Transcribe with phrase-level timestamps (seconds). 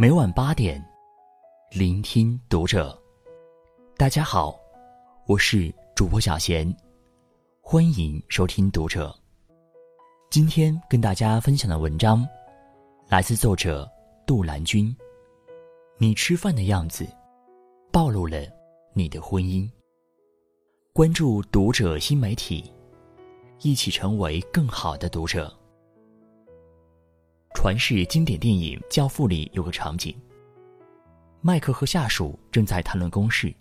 [0.00, 0.82] 每晚八点，
[1.72, 2.98] 聆听读者。
[3.98, 4.58] 大家好，
[5.26, 6.74] 我是主播小贤，
[7.60, 9.14] 欢迎收听读者。
[10.30, 12.26] 今天跟大家分享的文章，
[13.10, 13.86] 来自作者
[14.26, 14.96] 杜兰君。
[15.98, 17.06] 你吃饭的样子，
[17.92, 18.38] 暴露了
[18.94, 19.70] 你的婚姻。
[20.94, 22.72] 关注读者新媒体，
[23.60, 25.54] 一起成为更好的读者。
[27.62, 30.16] 传世经典电影《教父》里有个场景：
[31.42, 33.54] 麦克和下属正在谈论公事。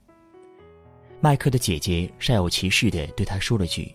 [1.19, 3.93] 麦克的姐姐煞有其事的对他说了句：“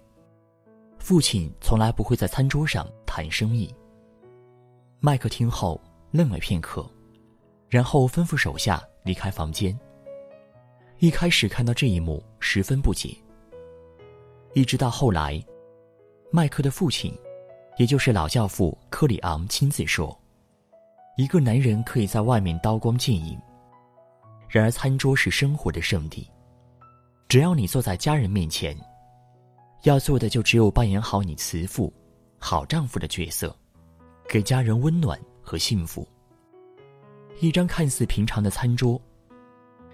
[1.00, 3.74] 父亲从来不会在餐桌上谈生意。”
[5.00, 6.86] 麦克听后愣了片刻。
[7.70, 9.74] 然后吩咐手下离开房间。
[10.98, 13.16] 一开始看到这一幕十分不解，
[14.52, 15.42] 一直到后来，
[16.30, 17.10] 麦克的父亲，
[17.76, 20.16] 也就是老教父克里昂亲自说
[21.18, 23.38] ：“一个男人可以在外面刀光剑影，
[24.48, 26.28] 然而餐桌是生活的圣地。
[27.28, 28.76] 只要你坐在家人面前，
[29.82, 31.92] 要做的就只有扮演好你慈父、
[32.38, 33.54] 好丈夫的角色，
[34.28, 36.06] 给家人温暖和幸福。”
[37.40, 39.00] 一张看似平常的餐桌，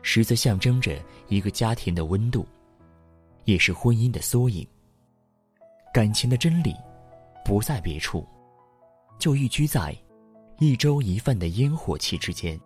[0.02, 2.46] 实则象征着一个家庭的温度，
[3.46, 4.66] 也是婚姻的缩影。
[5.94, 6.76] 感情的真理，
[7.44, 8.26] 不在别处，
[9.18, 9.96] 就寓居在
[10.58, 12.58] 一粥一饭的烟火气之间。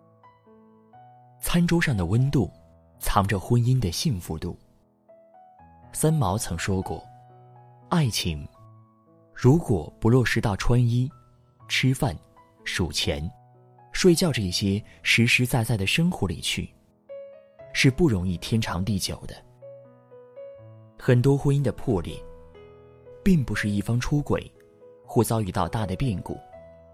[1.39, 2.51] 餐桌上的温度，
[2.99, 4.57] 藏着婚姻的幸福度。
[5.91, 7.03] 三毛曾说过
[7.89, 8.47] ：“爱情，
[9.33, 11.09] 如果不落实到穿衣、
[11.67, 12.17] 吃饭、
[12.63, 13.29] 数钱。”
[13.91, 16.69] 睡觉这些实实在在的生活里去，
[17.71, 19.33] 是不容易天长地久的。
[20.99, 22.21] 很多婚姻的破裂，
[23.23, 24.51] 并不是一方出轨，
[25.05, 26.37] 或遭遇到大的变故，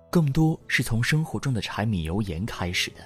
[0.09, 3.01] 更多是从生活中的柴米油盐开始的。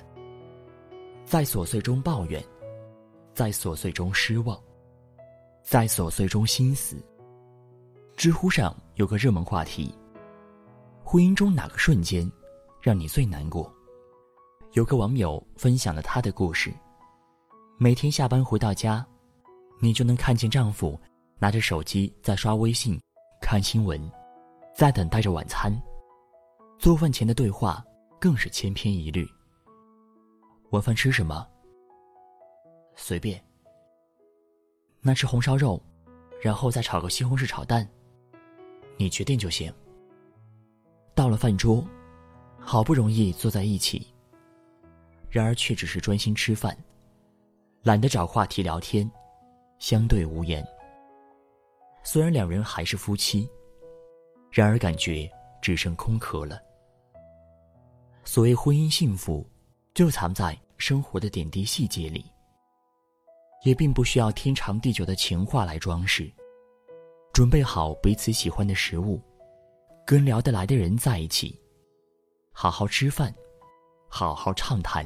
[1.23, 2.43] 在琐碎中抱怨，
[3.33, 4.59] 在琐碎中失望，
[5.63, 6.97] 在琐碎中心死。
[8.15, 9.93] 知乎上有个热门话题：
[11.03, 12.31] 婚姻中哪个瞬间，
[12.81, 13.71] 让你最难过？
[14.73, 16.73] 有个网友分享了他的故事：
[17.77, 19.05] 每天下班回到家，
[19.79, 20.99] 你就能看见丈夫
[21.39, 22.99] 拿着手机在刷微信、
[23.41, 23.99] 看新闻，
[24.75, 25.73] 在等待着晚餐。
[26.77, 27.81] 做饭前的对话
[28.19, 29.25] 更是千篇一律。
[30.71, 31.47] 晚饭吃什么？
[32.93, 33.41] 随便。
[34.99, 35.81] 那吃红烧肉，
[36.41, 37.87] 然后再炒个西红柿炒蛋，
[38.97, 39.73] 你决定就行。
[41.13, 41.81] 到了饭桌，
[42.59, 44.05] 好不容易坐在一起。
[45.29, 46.77] 然而却只是专心吃饭，
[47.83, 49.09] 懒得找话题聊天，
[49.79, 50.65] 相对无言。
[52.03, 53.49] 虽然两人还是夫妻，
[54.55, 55.29] 然而感觉
[55.61, 56.57] 只剩空壳了。
[58.23, 59.45] 所谓婚姻幸福，
[59.93, 62.23] 就藏在生活的点滴细节里，
[63.65, 66.31] 也并不需要天长地久的情话来装饰。
[67.33, 69.21] 准备好彼此喜欢的食物，
[70.05, 71.61] 跟聊得来的人在一起，
[72.53, 73.35] 好好吃饭，
[74.07, 75.05] 好好畅谈。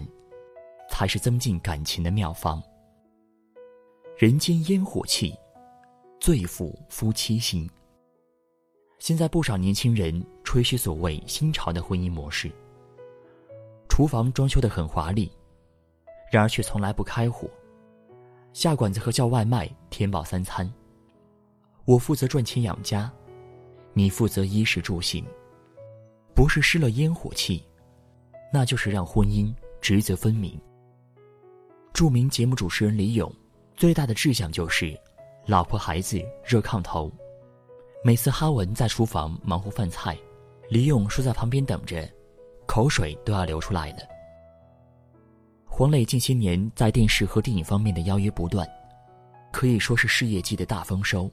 [0.92, 2.62] 才是增进感情的妙方。
[4.16, 5.36] 人间烟火气，
[6.20, 7.70] 最抚夫妻心。
[9.00, 12.52] 现在不少年轻人吹嘘所谓新潮的婚姻模式：
[13.88, 15.32] 厨房装修的很华丽，
[16.30, 17.48] 然而却从来不开火；
[18.52, 20.70] 下馆子和叫外卖填饱三餐。
[21.86, 23.10] 我负责赚钱养家，
[23.94, 25.26] 你负责衣食住行。
[26.36, 27.64] 不是失了烟火气，
[28.54, 30.60] 那就是让婚姻职责分明。
[31.94, 33.34] 著名节目主持人李咏，
[33.76, 34.98] 最大的志向就是，
[35.46, 37.12] 老婆孩子热炕头。
[38.04, 40.18] 每次哈文在厨房忙活饭菜，
[40.70, 42.10] 李咏说在旁边等着，
[42.66, 44.00] 口水都要流出来了。
[45.66, 48.68] 黄磊近些年在电视和电影方面的邀约不断，
[49.52, 51.30] 可以说是事业季的大丰收。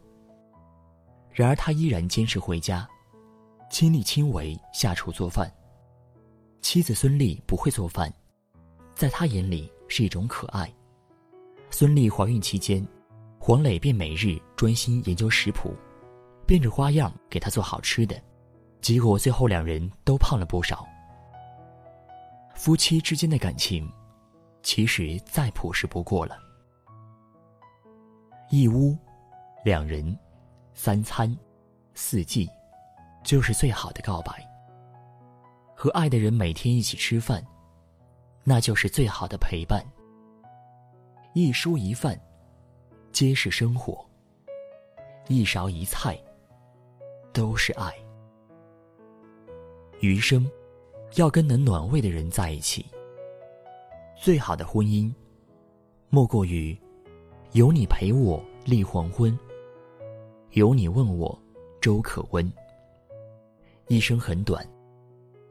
[1.32, 2.88] 然而他依然坚持回家，
[3.71, 5.50] 亲力亲为下厨做饭。
[6.60, 8.12] 妻子孙俪不会做饭，
[8.95, 9.71] 在他眼里。
[9.89, 10.69] 是一种可爱。
[11.71, 12.84] 孙俪怀孕期间，
[13.39, 15.77] 黄磊便每日专心研究食谱，
[16.47, 18.21] 变着花样给她做好吃的，
[18.81, 20.87] 结果最后两人都胖了不少。
[22.54, 23.91] 夫妻之间的感情，
[24.63, 26.39] 其实再朴实不过了。
[28.51, 28.97] 一屋，
[29.65, 30.16] 两人，
[30.72, 31.37] 三餐，
[31.95, 32.48] 四季，
[33.25, 34.33] 就是最好的告白。
[35.75, 37.45] 和爱的人每天一起吃饭。
[38.48, 39.84] 那就是最好的陪伴。
[41.34, 42.16] 一蔬一饭，
[43.10, 43.93] 皆是生活；
[45.27, 46.16] 一勺一菜，
[47.36, 47.92] 都是爱。
[50.00, 50.50] 余生，
[51.16, 52.86] 要跟能暖胃的人在一起，
[54.18, 55.12] 最好的婚姻，
[56.09, 56.74] 莫过于
[57.53, 59.38] 有你陪我立黄昏，
[60.53, 61.38] 有你问我
[61.78, 62.50] 粥可温。
[63.88, 64.66] 一生很短，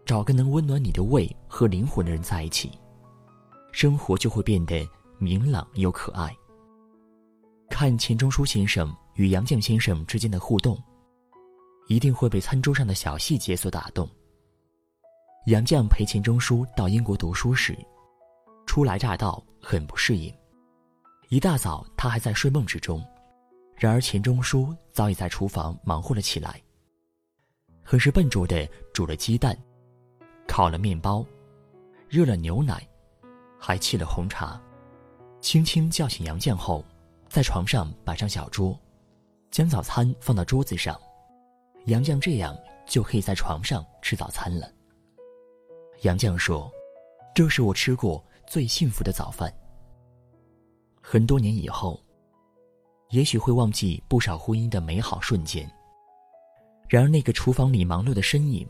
[0.05, 2.71] 找个能温暖你的胃和灵魂的人在一起，
[3.71, 4.89] 生活就会变得
[5.19, 6.35] 明朗又可爱。
[7.69, 10.75] 看钱钟书先生与杨绛先生之间的互动，
[11.87, 14.09] 一定会被餐桌上的小细节所打动。
[15.47, 17.77] 杨绛陪钱钟书到英国读书时，
[18.65, 20.33] 初来乍到，很不适应。
[21.29, 23.05] 一大早，他还在睡梦之中，
[23.75, 26.61] 然而钱钟书早已在厨房忙活了起来。
[27.83, 29.55] 很是笨拙的煮了鸡蛋，
[30.47, 31.25] 烤了面包，
[32.09, 32.87] 热了牛奶，
[33.59, 34.59] 还沏了红茶，
[35.41, 36.83] 轻轻叫醒杨绛后。
[37.27, 38.79] 在床上摆上小桌，
[39.51, 40.97] 将早餐放到桌子上，
[41.85, 44.71] 杨绛这样就可以在床上吃早餐了。
[46.01, 46.71] 杨绛说
[47.33, 49.53] ：“这是我吃过最幸福的早饭。”
[51.01, 51.99] 很多年以后，
[53.09, 55.69] 也许会忘记不少婚姻的美好瞬间，
[56.89, 58.67] 然而那个厨房里忙碌的身影，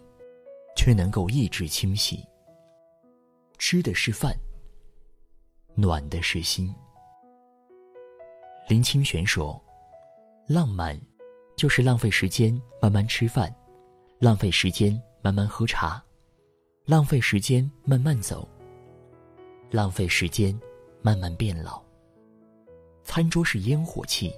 [0.75, 2.23] 却能够意志清晰。
[3.57, 4.37] 吃的是饭，
[5.73, 6.73] 暖的是心。
[8.67, 9.61] 林清玄说
[10.47, 10.99] ：“浪漫，
[11.55, 13.53] 就是浪费时间慢慢吃饭，
[14.19, 16.03] 浪费时间慢慢喝茶，
[16.85, 18.47] 浪费时间慢慢走，
[19.71, 20.57] 浪费时间
[21.01, 21.81] 慢慢变老。
[23.03, 24.33] 餐桌是烟火气，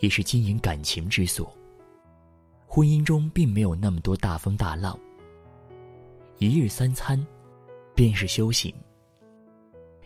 [0.00, 1.56] 也是经营感情之所。
[2.66, 4.98] 婚姻中并没有那么多大风大浪。
[6.38, 7.24] 一日三餐，
[7.94, 8.74] 便是修行。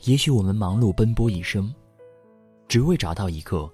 [0.02, 1.72] 也许我们忙碌奔波一生。”
[2.68, 3.66] 只为找到一个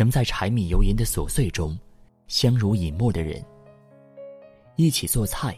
[0.00, 1.78] 能在柴米油盐的琐碎中
[2.26, 3.44] 相濡以沫的人，
[4.76, 5.54] 一起做菜，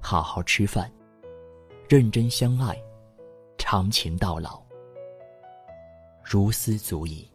[0.00, 0.90] 好好吃饭，
[1.86, 2.74] 认真相爱，
[3.58, 4.62] 长情到老，
[6.24, 7.29] 如斯足矣。